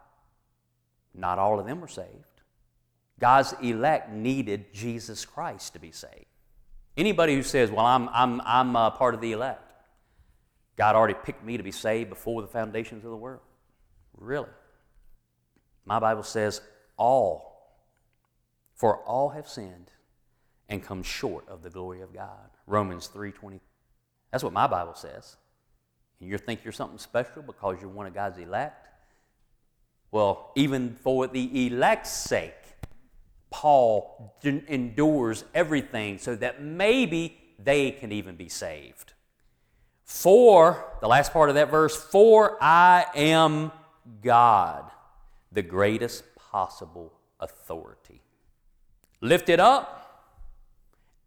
[1.13, 2.07] Not all of them were saved.
[3.19, 6.25] God's elect needed Jesus Christ to be saved.
[6.95, 9.61] Anybody who says, Well, I'm, I'm, I'm uh, part of the elect,
[10.75, 13.41] God already picked me to be saved before the foundations of the world.
[14.15, 14.49] Really?
[15.85, 16.61] My Bible says,
[16.97, 17.71] All,
[18.75, 19.91] for all have sinned
[20.69, 22.49] and come short of the glory of God.
[22.65, 23.59] Romans 3:20.
[24.31, 25.37] That's what my Bible says.
[26.19, 28.87] And you think you're something special because you're one of God's elect?
[30.11, 32.53] Well, even for the elect's sake,
[33.49, 39.13] Paul endures everything so that maybe they can even be saved.
[40.03, 43.71] For, the last part of that verse, for I am
[44.21, 44.89] God,
[45.51, 48.21] the greatest possible authority.
[49.19, 49.96] Lifted up,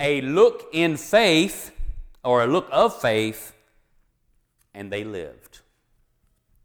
[0.00, 1.70] a look in faith,
[2.24, 3.54] or a look of faith,
[4.74, 5.60] and they lived.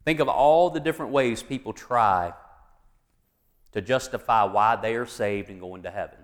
[0.05, 2.33] Think of all the different ways people try
[3.71, 6.19] to justify why they are saved and going to heaven.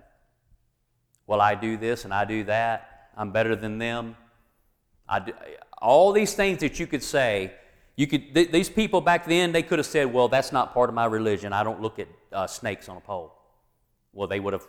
[1.26, 3.10] Well, I do this and I do that.
[3.16, 4.16] I'm better than them.
[5.08, 5.32] I do,
[5.80, 7.52] all these things that you could say,
[7.96, 8.34] you could.
[8.34, 11.04] Th- these people back then they could have said, "Well, that's not part of my
[11.04, 11.52] religion.
[11.52, 13.34] I don't look at uh, snakes on a pole."
[14.14, 14.66] Well, they would have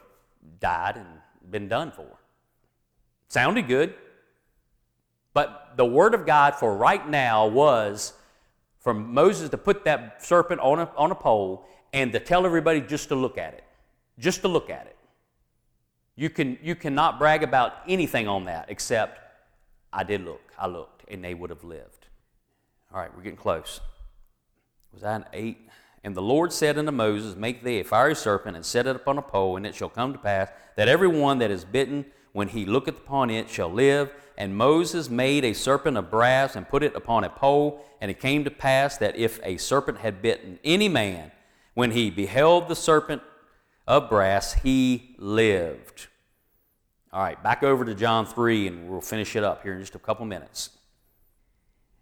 [0.60, 1.08] died and
[1.50, 2.08] been done for.
[3.28, 3.96] Sounded good,
[5.34, 8.14] but the word of God for right now was
[8.80, 12.82] for Moses to put that serpent on a, on a pole and to tell everybody
[12.82, 13.64] just to look at it.
[14.20, 14.98] Just to look at it.
[16.16, 19.20] You, can, you cannot brag about anything on that except,
[19.92, 22.08] I did look, I looked, and they would have lived.
[22.94, 23.80] All right, we're getting close.
[24.92, 25.58] Was that an eight?
[26.04, 29.18] And the Lord said unto Moses, Make thee a fiery serpent, and set it upon
[29.18, 32.50] a pole, and it shall come to pass that every one that is bitten, when
[32.50, 34.12] he looketh upon it, shall live.
[34.38, 37.86] And Moses made a serpent of brass, and put it upon a pole.
[38.02, 41.32] And it came to pass that if a serpent had bitten any man,
[41.74, 43.22] when he beheld the serpent
[43.88, 46.08] of brass, he lived.
[47.12, 49.96] All right, back over to John 3, and we'll finish it up here in just
[49.96, 50.72] a couple minutes.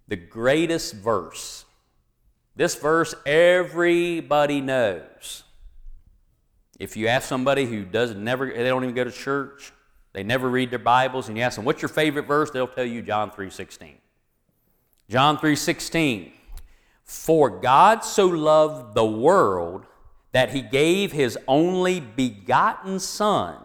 [0.07, 1.65] The greatest verse.
[2.55, 5.43] This verse everybody knows.
[6.79, 9.71] If you ask somebody who doesn't never they don't even go to church,
[10.13, 12.51] they never read their Bibles, and you ask them, what's your favorite verse?
[12.51, 13.93] They'll tell you John 3.16.
[15.09, 16.31] John 3.16.
[17.03, 19.85] For God so loved the world
[20.31, 23.57] that he gave his only begotten Son.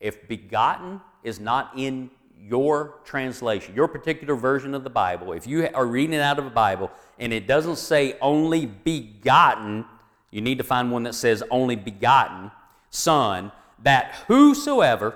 [0.00, 5.68] If begotten is not in your translation, your particular version of the Bible, if you
[5.74, 9.84] are reading it out of a Bible and it doesn't say only begotten,
[10.30, 12.50] you need to find one that says only begotten
[12.90, 13.52] Son,
[13.82, 15.14] that whosoever,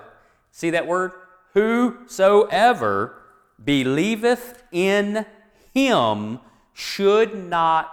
[0.51, 1.11] see that word?
[1.53, 3.21] Whosoever
[3.63, 5.25] believeth in
[5.73, 6.39] him
[6.73, 7.91] should not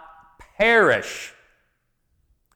[0.57, 1.33] perish,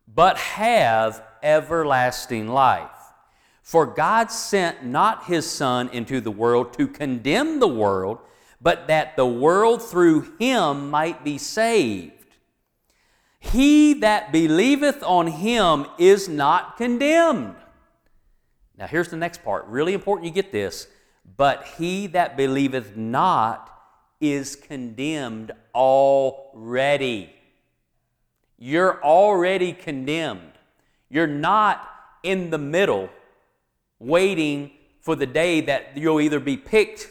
[0.06, 2.90] but have everlasting life.
[3.62, 8.18] For God sent not his Son into the world to condemn the world,
[8.60, 12.12] but that the world through him might be saved.
[13.40, 17.56] He that believeth on him is not condemned.
[18.82, 19.64] Now, here's the next part.
[19.66, 20.88] Really important you get this.
[21.36, 23.70] But he that believeth not
[24.20, 27.32] is condemned already.
[28.58, 30.54] You're already condemned.
[31.08, 31.88] You're not
[32.24, 33.08] in the middle
[34.00, 37.08] waiting for the day that you'll either be picked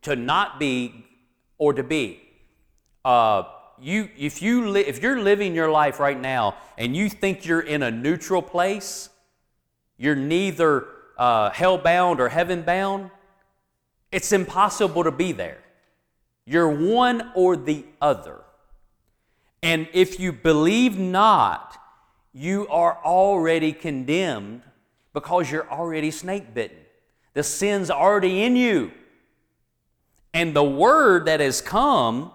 [0.00, 1.04] to not be
[1.58, 2.22] or to be.
[3.04, 3.42] Uh,
[3.78, 7.60] you, if, you li- if you're living your life right now and you think you're
[7.60, 9.10] in a neutral place,
[9.98, 13.10] you're neither uh, hell bound or heaven bound,
[14.12, 15.58] it's impossible to be there.
[16.46, 18.40] You're one or the other.
[19.62, 21.76] And if you believe not,
[22.32, 24.62] you are already condemned
[25.12, 26.78] because you're already snake bitten.
[27.32, 28.92] The sin's already in you.
[30.34, 32.32] And the word that has come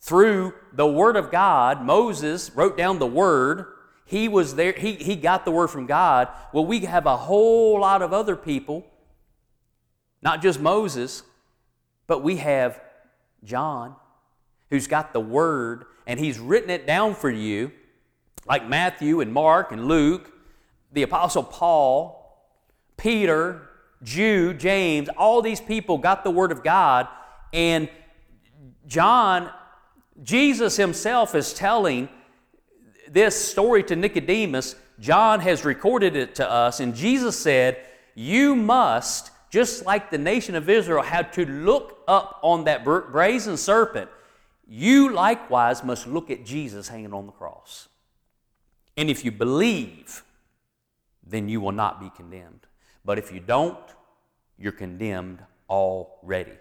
[0.00, 3.66] through the word of God, Moses wrote down the word.
[4.12, 6.28] He was there, he, he got the word from God.
[6.52, 8.84] Well, we have a whole lot of other people,
[10.20, 11.22] not just Moses,
[12.06, 12.78] but we have
[13.42, 13.96] John,
[14.68, 17.72] who's got the Word, and he's written it down for you,
[18.44, 20.30] like Matthew and Mark and Luke,
[20.92, 22.46] the Apostle Paul,
[22.98, 23.66] Peter,
[24.02, 27.08] Jude, James, all these people got the Word of God,
[27.54, 27.88] and
[28.86, 29.50] John,
[30.22, 32.10] Jesus himself is telling
[33.12, 34.74] this story to Nicodemus.
[34.98, 37.78] John has recorded it to us, and Jesus said,
[38.14, 43.56] You must, just like the nation of Israel had to look up on that brazen
[43.56, 44.10] serpent,
[44.66, 47.88] you likewise must look at Jesus hanging on the cross.
[48.96, 50.22] And if you believe,
[51.26, 52.66] then you will not be condemned.
[53.04, 53.78] But if you don't,
[54.58, 56.52] you're condemned already.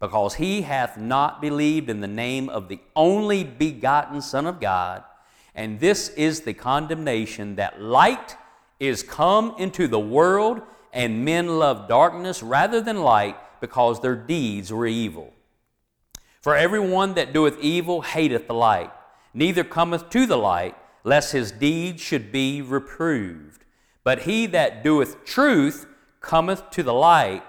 [0.00, 5.02] Because he hath not believed in the name of the only begotten Son of God.
[5.54, 8.36] And this is the condemnation that light
[8.78, 14.72] is come into the world, and men love darkness rather than light because their deeds
[14.72, 15.32] were evil.
[16.40, 18.92] For everyone that doeth evil hateth the light,
[19.34, 23.64] neither cometh to the light, lest his deeds should be reproved.
[24.04, 25.86] But he that doeth truth
[26.20, 27.42] cometh to the light,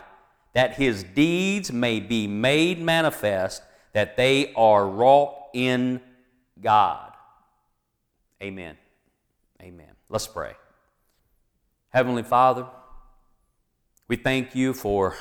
[0.53, 3.61] that his deeds may be made manifest,
[3.93, 6.01] that they are wrought in
[6.61, 7.08] God.
[8.41, 8.77] Amen.
[9.61, 9.91] Amen.
[10.07, 10.53] Let's pray.
[11.89, 12.67] Heavenly Father,
[14.07, 15.15] we thank you for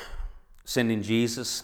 [0.63, 1.63] sending Jesus.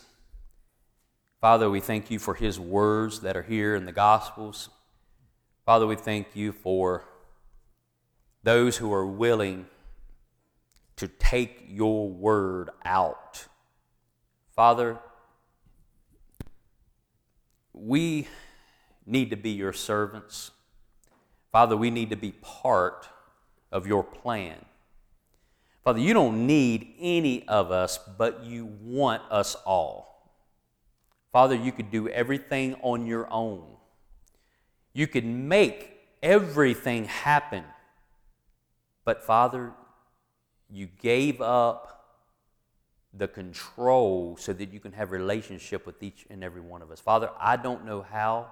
[1.40, 4.70] Father, we thank you for his words that are here in the Gospels.
[5.66, 7.06] Father, we thank you for
[8.44, 9.66] those who are willing
[10.98, 13.48] to take your word out.
[14.56, 15.00] Father,
[17.74, 18.28] we
[19.06, 20.52] need to be your servants.
[21.56, 23.08] Father, we need to be part
[23.72, 24.58] of your plan.
[25.86, 30.34] Father, you don't need any of us, but you want us all.
[31.32, 33.64] Father, you could do everything on your own.
[34.92, 35.92] You could make
[36.22, 37.64] everything happen.
[39.06, 39.72] But Father,
[40.70, 42.20] you gave up
[43.14, 47.00] the control so that you can have relationship with each and every one of us.
[47.00, 48.50] Father, I don't know how.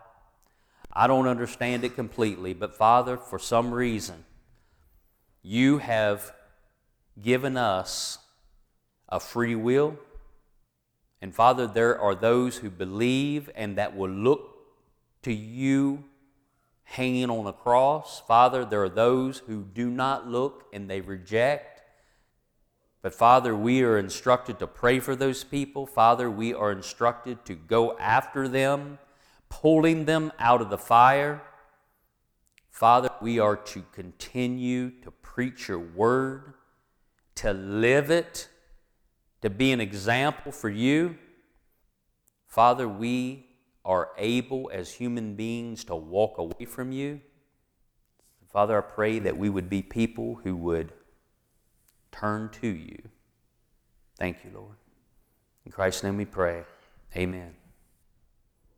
[0.93, 4.25] I don't understand it completely, but Father, for some reason,
[5.41, 6.33] you have
[7.21, 8.19] given us
[9.09, 9.97] a free will.
[11.21, 14.55] And Father, there are those who believe and that will look
[15.23, 16.03] to you
[16.83, 18.21] hanging on a cross.
[18.27, 21.81] Father, there are those who do not look and they reject.
[23.01, 25.85] But Father, we are instructed to pray for those people.
[25.85, 28.99] Father, we are instructed to go after them,
[29.61, 31.41] pulling them out of the fire.
[32.69, 36.53] Father, we are to continue to preach your word,
[37.35, 38.49] to live it,
[39.41, 41.17] to be an example for you.
[42.47, 43.45] Father, we
[43.85, 47.21] are able as human beings to walk away from you.
[48.51, 50.93] Father, I pray that we would be people who would
[52.11, 53.01] turn to you.
[54.17, 54.77] Thank you, Lord.
[55.65, 56.63] In Christ's name we pray.
[57.15, 57.62] Amen.